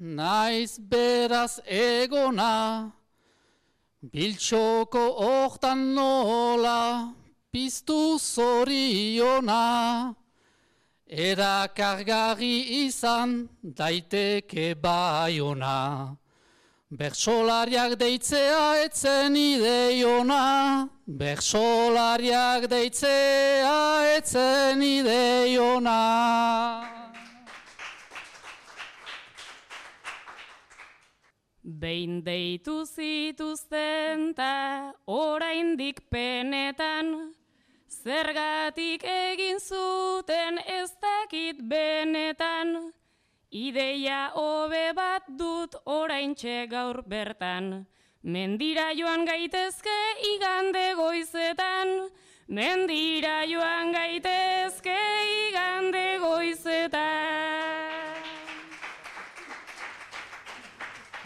[0.00, 2.90] naiz beraz egona,
[4.02, 7.14] biltxoko hortan nola,
[7.56, 10.12] piztu zoriona,
[11.08, 13.30] erakargarri izan
[13.78, 15.78] daiteke baiona.
[16.90, 20.42] Bersolariak deitzea etzen ideiona,
[21.06, 23.78] Bersolariak deitzea
[24.18, 25.96] etzen ideiona.
[31.64, 37.34] Behin deitu zituzten ta oraindik penetan,
[37.86, 42.92] Zergatik egin zuten ez dakit benetan,
[43.50, 47.86] Ideia hobe bat dut oraintxe gaur bertan,
[48.22, 49.98] Mendira joan gaitezke
[50.34, 52.10] igande goizetan,
[52.48, 54.98] Mendira joan gaitezke
[55.46, 57.55] igande goizetan.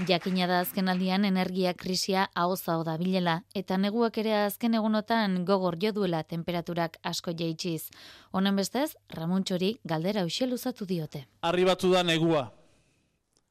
[0.08, 5.76] Jakina da azken aldian energia krisia ahoza da bilela, eta neguak ere azken egunotan gogor
[5.82, 7.90] jo duela temperaturak asko jaitsiz.
[8.32, 11.26] Honen bestez, Ramuntxori galdera uxie luzatu diote.
[11.42, 12.50] Arribatu da negua.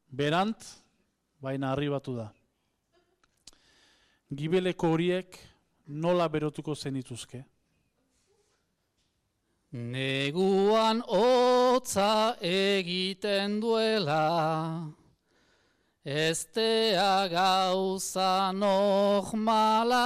[0.10, 0.66] Berant,
[1.40, 2.32] baina arribatu da.
[4.30, 5.38] gibeleko horiek
[5.88, 7.44] nola berotuko zenituzke?
[9.72, 14.22] Neguan hotza egiten duela,
[16.10, 20.02] Estea gauza normala,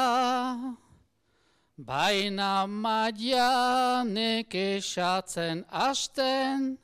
[1.80, 6.78] baina maianek esatzen hasten,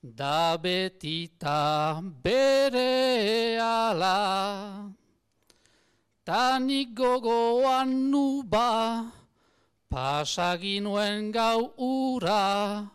[0.00, 4.94] da betita bere ala.
[6.24, 9.12] Tanik gogoan nuba,
[9.92, 12.88] pasaginuen gau ura,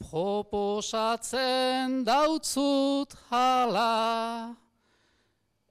[0.00, 4.56] proposatzen dautzut hala.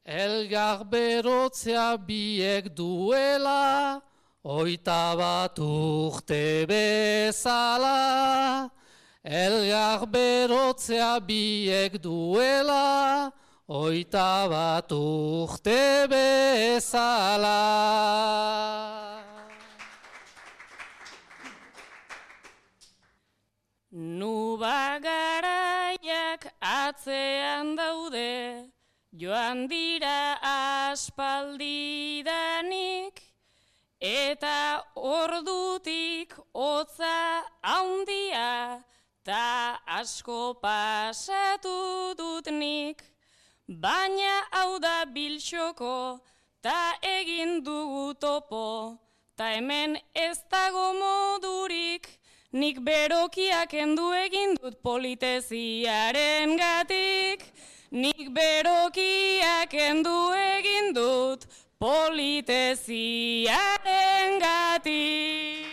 [0.07, 3.99] Elgar berotzea biek duela,
[4.41, 8.71] oita bat urte bezala.
[9.21, 13.33] Elgar berotzea biek duela,
[13.67, 17.59] oita bat urte bezala.
[23.91, 28.06] Nuba garaiak atzean daude,
[29.17, 33.21] joan dira aspaldidanik,
[33.99, 38.83] eta ordutik hotza haundia,
[39.25, 43.03] ta asko pasatu dut nik.
[43.67, 46.19] Baina hau da bilxoko,
[46.61, 48.97] ta egin dugu topo,
[49.35, 52.19] ta hemen ez dago modurik,
[52.51, 57.43] nik berokiak endu egin dut politeziaren gatik.
[57.91, 61.45] Nik berokiak endu egin dut
[61.79, 65.65] politeziaren gatik.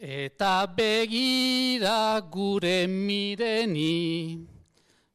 [0.00, 4.46] Eta begira gure mireni,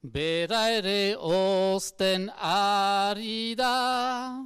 [0.03, 4.43] bera ere ozten ari da.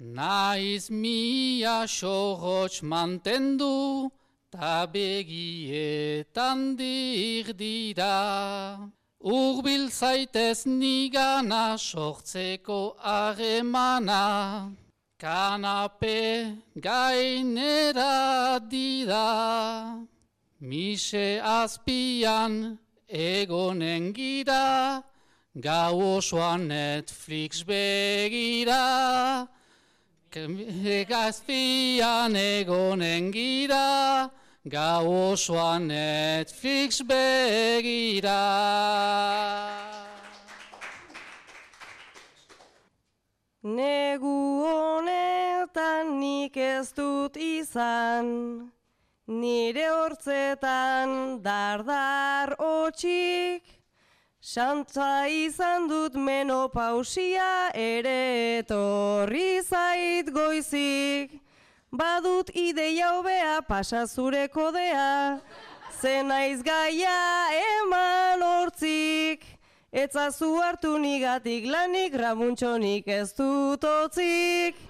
[0.00, 4.10] Naiz mia sohots mantendu,
[4.50, 8.90] ta begietan dir dira.
[9.20, 14.70] Urbil zaitez nigana sortzeko aremana,
[15.18, 19.98] kanape gainera dira.
[20.60, 22.78] Mise azpian
[23.08, 25.02] egonen gira,
[25.60, 29.48] gau osoan Netflix begira.
[30.30, 34.28] Gazpian egonen gira,
[34.68, 38.36] gau osoan Netflix begira.
[43.62, 48.70] Negu honetan nik ez dut izan,
[49.26, 53.77] nire hortzetan dardar otxik,
[54.48, 61.34] Santza izan dut menopausia ere etorri zait goizik.
[61.92, 65.40] Badut ideia hobea pasa zure kodea,
[66.00, 67.18] zenaiz gaia
[67.58, 69.44] eman hortzik.
[69.92, 74.80] Etzazu hartu nigatik lanik ramuntxonik ez dut otzik.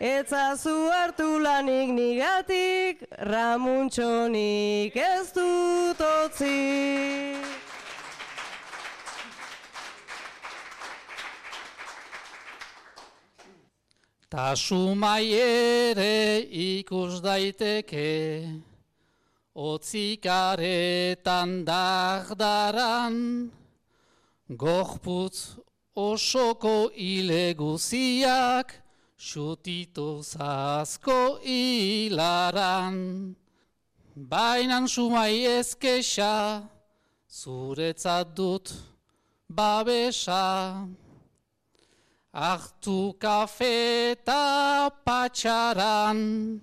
[0.00, 7.63] Etzazu hartu lanik nigatik ramuntxonik ez dut otzik.
[14.34, 18.42] Ta sumai ere ikus daiteke,
[19.54, 23.14] otzikaretan dagdaran,
[24.48, 25.54] gorputz
[25.94, 28.74] osoko ile guziak,
[29.14, 32.98] xutitu zazko hilaran.
[34.16, 36.66] Bainan sumai ezkesa,
[37.30, 38.74] zuretzat dut
[39.48, 40.42] babesa.
[42.34, 46.60] Artu kafe eta patxaran,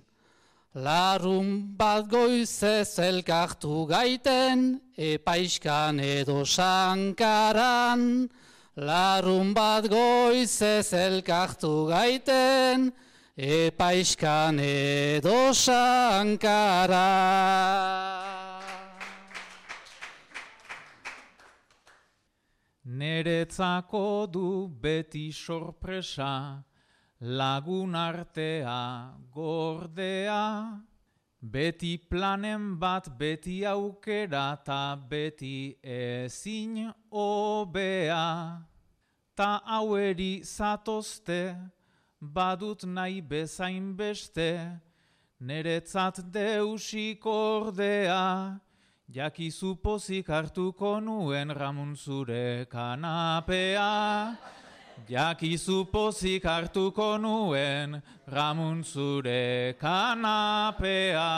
[0.74, 8.28] larun bat goizez elkartu gaiten, epaiskan edo sankaran.
[8.76, 12.92] Larun bat goizez elkartu gaiten,
[13.36, 16.92] epaiskan edo sankaran.
[23.02, 26.62] Neretzako du beti sorpresa,
[27.20, 30.78] lagun artea gordea,
[31.42, 38.62] beti planen bat beti aukera ta beti ezin obea.
[39.34, 41.56] Ta haueri zatozte,
[42.20, 44.50] badut nahi bezain beste,
[45.40, 48.60] neretzat deusik ordea,
[49.12, 54.38] Jakizu pozik hartuko nuen ramun zure kanapea.
[55.08, 61.28] Jakizu pozik hartuko nuen ramun zure kanapea.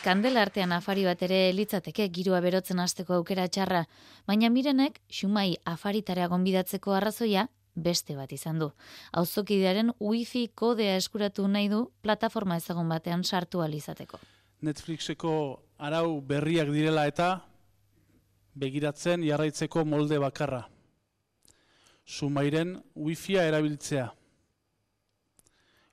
[0.00, 3.84] Kandela artean afari bat ere litzateke girua berotzen hasteko aukera txarra,
[4.24, 8.70] baina mirenek xumai afaritarea gonbidatzeko arrazoia beste bat izan du.
[9.12, 14.18] Auzokidearen wifi kodea eskuratu nahi du plataforma ezagun batean sartu alizateko.
[14.60, 15.32] Netflixeko
[15.78, 17.30] arau berriak direla eta
[18.54, 20.68] begiratzen jarraitzeko molde bakarra.
[22.04, 24.10] Sumairen wifia erabiltzea.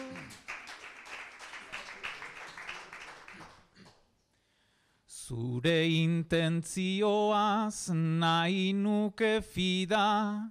[5.36, 10.48] Zure intentzioaz nahi nuke fida,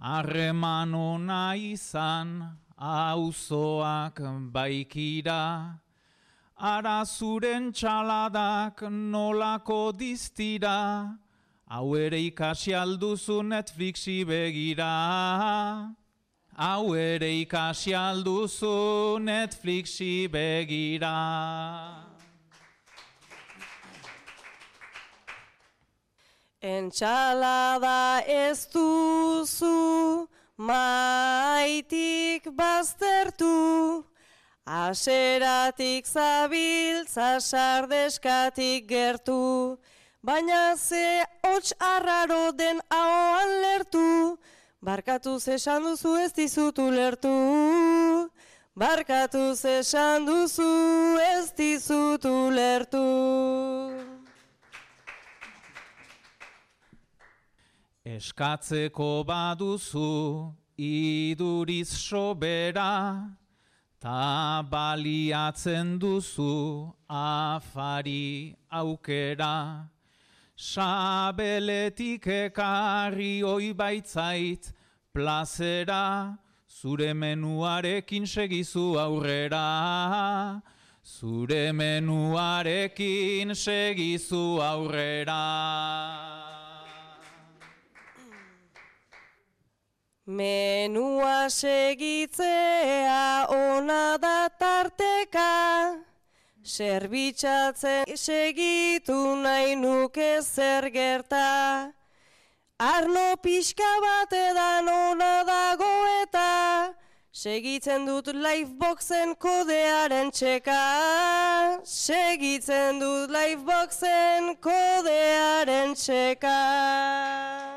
[0.00, 4.20] harreman ona izan auzoak
[4.52, 5.80] baikira.
[6.60, 11.18] Ara zuren txaladak nolako diztira,
[11.66, 15.90] hau ere ikasi alduzu Netflixi begira.
[16.54, 22.09] Hau ere ikasi alduzu Netflixi begira.
[26.60, 34.04] Entxalada ez duzu maitik baztertu,
[34.66, 39.78] aseratik zabiltza sardeskatik gertu,
[40.22, 44.36] baina ze hots arraro den ahoan lertu,
[44.82, 48.28] barkatu esan duzu ez dizutu lertu.
[48.76, 53.99] Barkatu esan duzu ez dizutu lertu.
[58.10, 63.36] Eskatzeko baduzu iduriz sobera,
[64.00, 69.86] ta baliatzen duzu afari aukera.
[70.56, 74.72] Sabeletik ekarri oi baitzait
[75.14, 76.36] plazera,
[76.66, 80.60] zure menuarekin segizu aurrera.
[81.04, 86.49] Zure menuarekin segizu aurrera.
[90.26, 95.96] Menua segitzea ona da tarteka,
[96.62, 101.92] zerbitzatzen segitu nahi nuke zer gerta.
[102.78, 105.90] Arno pixka bat edan ona dago
[106.20, 106.92] eta,
[107.32, 111.80] segitzen dut liveboxen kodearen txeka.
[111.82, 117.69] Segitzen dut liveboxen kodearen txeka.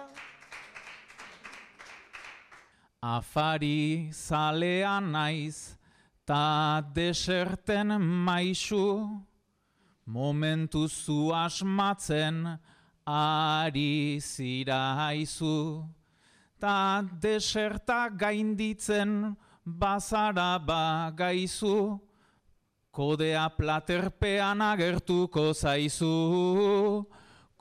[3.04, 5.76] Afari zalea naiz,
[6.26, 9.20] ta deserten maisu,
[10.08, 12.58] momentu zu asmatzen
[13.06, 15.84] ari ziraizu.
[16.58, 19.36] Ta deserta gainditzen
[19.66, 21.99] bazara bagaizu,
[22.89, 27.06] kodea platerpean agertuko zaizu.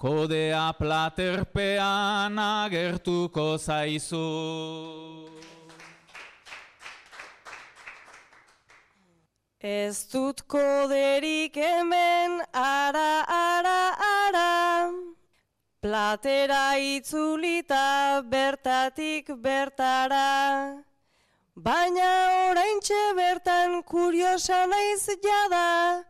[0.03, 4.23] Kodea platerpean agertuko zaizu.
[9.63, 14.91] Ez dut koderik hemen ara, ara, ara,
[15.81, 20.83] platera itzulita bertatik bertara.
[21.55, 22.11] Baina
[22.51, 26.03] oraintxe bertan kuriosa naiz jada,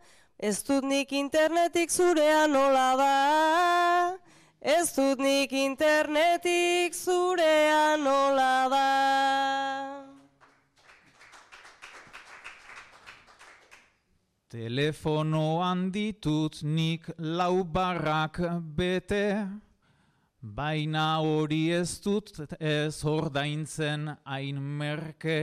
[0.43, 4.19] ez dut nik internetik zurea nola da.
[4.59, 8.89] Ez dut nik internetik zurea nola da.
[14.51, 18.41] Telefonoan ditut nik lau barrak
[18.77, 19.47] bete,
[20.43, 25.39] baina hori ez dut ez ordaintzen hain merke.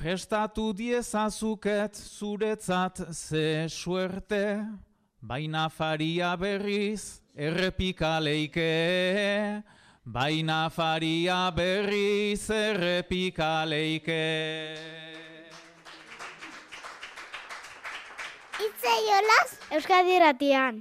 [0.00, 4.64] Prestatu diezazuket zuretzat ze suerte,
[5.20, 8.70] baina faria berriz errepikaleike,
[10.02, 14.24] baina faria berriz errepikaleike.
[18.56, 20.80] Itzei olaz, Euskadi ratian.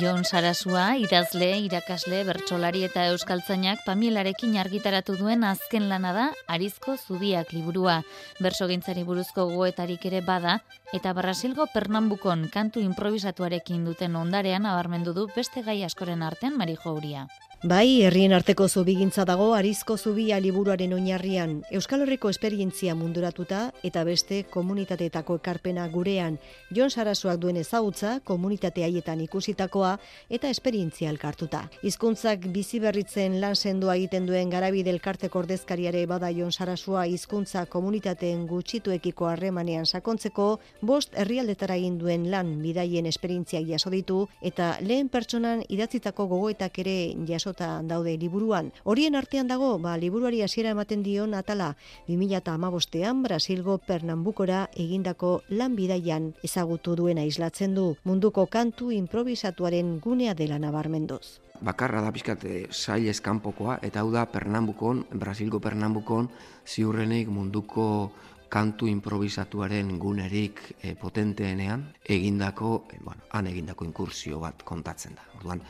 [0.00, 7.52] Jon Sarasua, idazle, irakasle, bertsolari eta euskaltzainak pamielarekin argitaratu duen azken lana da Arizko Zubiak
[7.52, 7.98] liburua.
[8.40, 10.56] Bersogintzari buruzko goetarik ere bada
[10.96, 17.26] eta Brasilgo Pernambukon kantu improvisatuarekin duten ondarean abarmendu du beste gai askoren artean Marijo Uria.
[17.62, 24.38] Bai, herrien arteko zubigintza dago Arizko Zubia liburuaren oinarrian, Euskal Herriko esperientzia munduratuta eta beste
[24.48, 26.38] komunitateetako ekarpena gurean,
[26.72, 29.90] Jon Sarasuak duen ezagutza, komunitate haietan ikusitakoa
[30.30, 31.66] eta esperientzia elkartuta.
[31.84, 38.46] Hizkuntzak bizi berritzen lan sendoa egiten duen garabide elkarteko ordezkariare bada Jon Sarasua hizkuntza komunitateen
[38.48, 40.48] gutxituekiko harremanean sakontzeko,
[40.80, 46.98] bost herrialdetara egin duen lan bidaien esperientziak jaso ditu eta lehen pertsonan idatzitako gogoetak ere
[47.28, 48.72] jaso jasota daude liburuan.
[48.84, 51.76] Horien artean dago, ba, liburuari hasiera ematen dion atala
[52.08, 60.58] 2008an Brasilgo Pernambukora egindako lan bidaian ezagutu duena islatzen du munduko kantu improvisatuaren gunea dela
[60.58, 61.40] nabarmendoz.
[61.60, 66.30] Bakarra da pizkate sail eskanpokoa eta hau da Pernambukon, Brasilgo Pernambukon
[66.66, 68.12] ziurrenik munduko
[68.50, 75.26] kantu improvisatuaren gunerik e, potenteenean egindako, e, bueno, han egindako inkursio bat kontatzen da.
[75.38, 75.62] Orduan,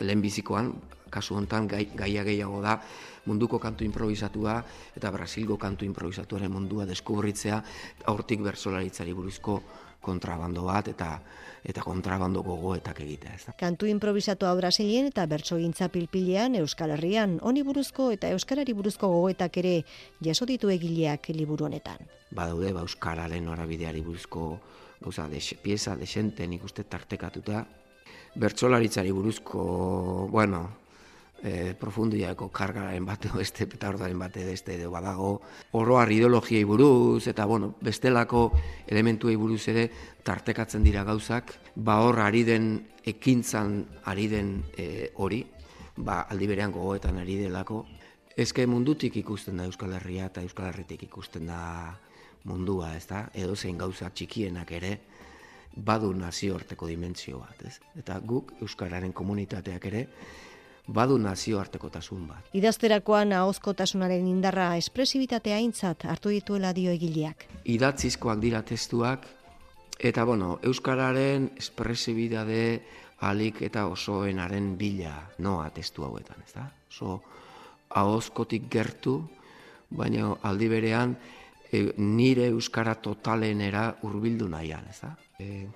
[0.00, 0.72] lehenbizikoan,
[1.16, 2.76] kasu hontan gai, gaia gehiago da
[3.26, 4.60] munduko kantu improvisatua
[4.96, 7.62] eta Brasilgo kantu improvisatuaren mundua deskubritzea
[8.12, 9.60] aurtik bersolaritzari buruzko
[10.06, 11.10] kontrabando bat eta
[11.66, 13.32] eta kontrabando gogoetak egitea.
[13.34, 19.58] Ez Kantu improvisatua Brasilien eta bertsogintza pilpilean Euskal Herrian honi buruzko eta Euskarari buruzko gogoetak
[19.64, 19.74] ere
[20.22, 22.06] jaso ditu egileak liburu honetan.
[22.30, 24.60] Badaude ba Euskararen norabideari buruzko
[25.00, 27.66] gauza de pieza de xente nik uste tartekatuta
[28.36, 30.68] bertsolaritzari buruzko, bueno,
[31.42, 35.40] e, profundiako kargaren bate beste, eta ordaren bate beste edo badago,
[35.72, 38.50] oroar ideologiai buruz, eta bueno, bestelako
[38.86, 39.88] elementuei buruz ere
[40.24, 42.70] tartekatzen dira gauzak, ba hor ari den
[43.04, 45.44] ekintzan ari den e, hori,
[45.96, 47.84] ba aldi berean gogoetan ari delako,
[48.36, 51.96] ezke mundutik ikusten da Euskal Herria eta Euskal Herritik ikusten da
[52.46, 54.98] mundua, ez da, edo zein gauza txikienak ere,
[55.76, 57.78] badu nazioarteko dimentsio bat, ez?
[58.00, 60.06] Eta guk euskararen komunitateak ere
[60.86, 62.50] badu nazioartekotasun bat.
[62.54, 67.46] Idazterakoan ahozkotasunaren indarra espresibitatea aintzat hartu dituela dio egileak.
[67.64, 69.26] Idatzizkoak dira testuak
[69.98, 72.60] eta bueno, euskararen espresibitate
[73.26, 76.68] alik eta osoenaren bila noa testu hauetan, ezta?
[76.90, 77.22] So
[77.90, 79.22] ahozkotik gertu,
[79.90, 81.16] baina aldi berean
[81.72, 85.14] e, nire euskara totalenera hurbildu nahian, ez da?
[85.40, 85.66] E,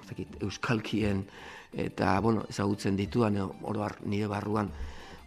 [0.45, 1.25] euskalkien
[1.73, 4.71] eta bueno, ezagutzen dituan oroar nire barruan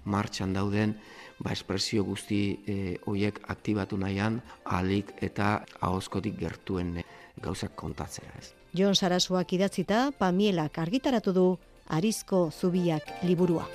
[0.06, 0.96] martxan dauden
[1.40, 7.06] ba espresio guzti e, hoiek aktibatu nahian alik eta ahozkotik gertuen e,
[7.42, 8.54] gauzak kontatzea, ez?
[8.74, 11.48] Jon Sarasuak idatzita Pamielak argitaratu du
[11.90, 13.68] Arizko Zubiak liburua.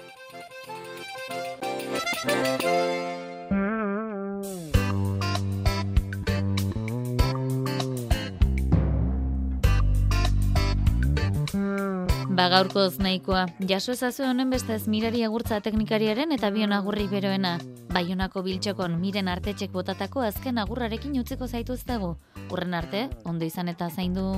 [12.39, 17.57] Ba gaurkoz nahikoa, jaso ezazu honen beste ez mirari agurtza teknikariaren eta bion agurri beroena.
[17.91, 22.12] Baionako biltxokon miren artetxek botatako azken agurrarekin utzeko zaituztegu.
[22.55, 24.28] Urren arte, ondo izan eta zaindu.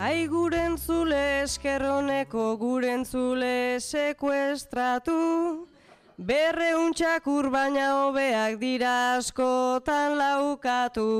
[0.00, 5.18] Ai guren zule eskerroneko guren zule sekuestratu
[6.16, 11.10] Berreuntxak urbaina hobeak dira askotan laukatu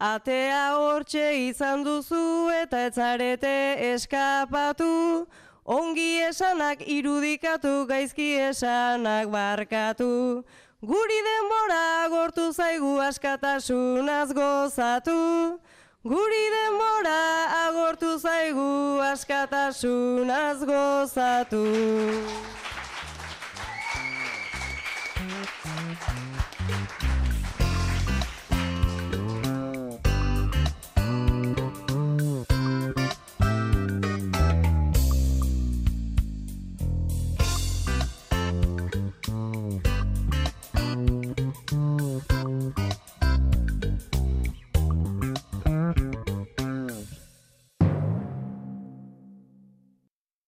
[0.00, 3.50] Atea hortxe izan duzu eta etzarete
[3.92, 5.26] eskapatu,
[5.66, 10.40] ongi esanak irudikatu gaizki esanak barkatu.
[10.80, 15.60] Guri denbora agortu zaigu askatasunaz gozatu,
[16.02, 17.20] guri denbora
[17.68, 21.66] agortu zaigu askatasunaz gozatu.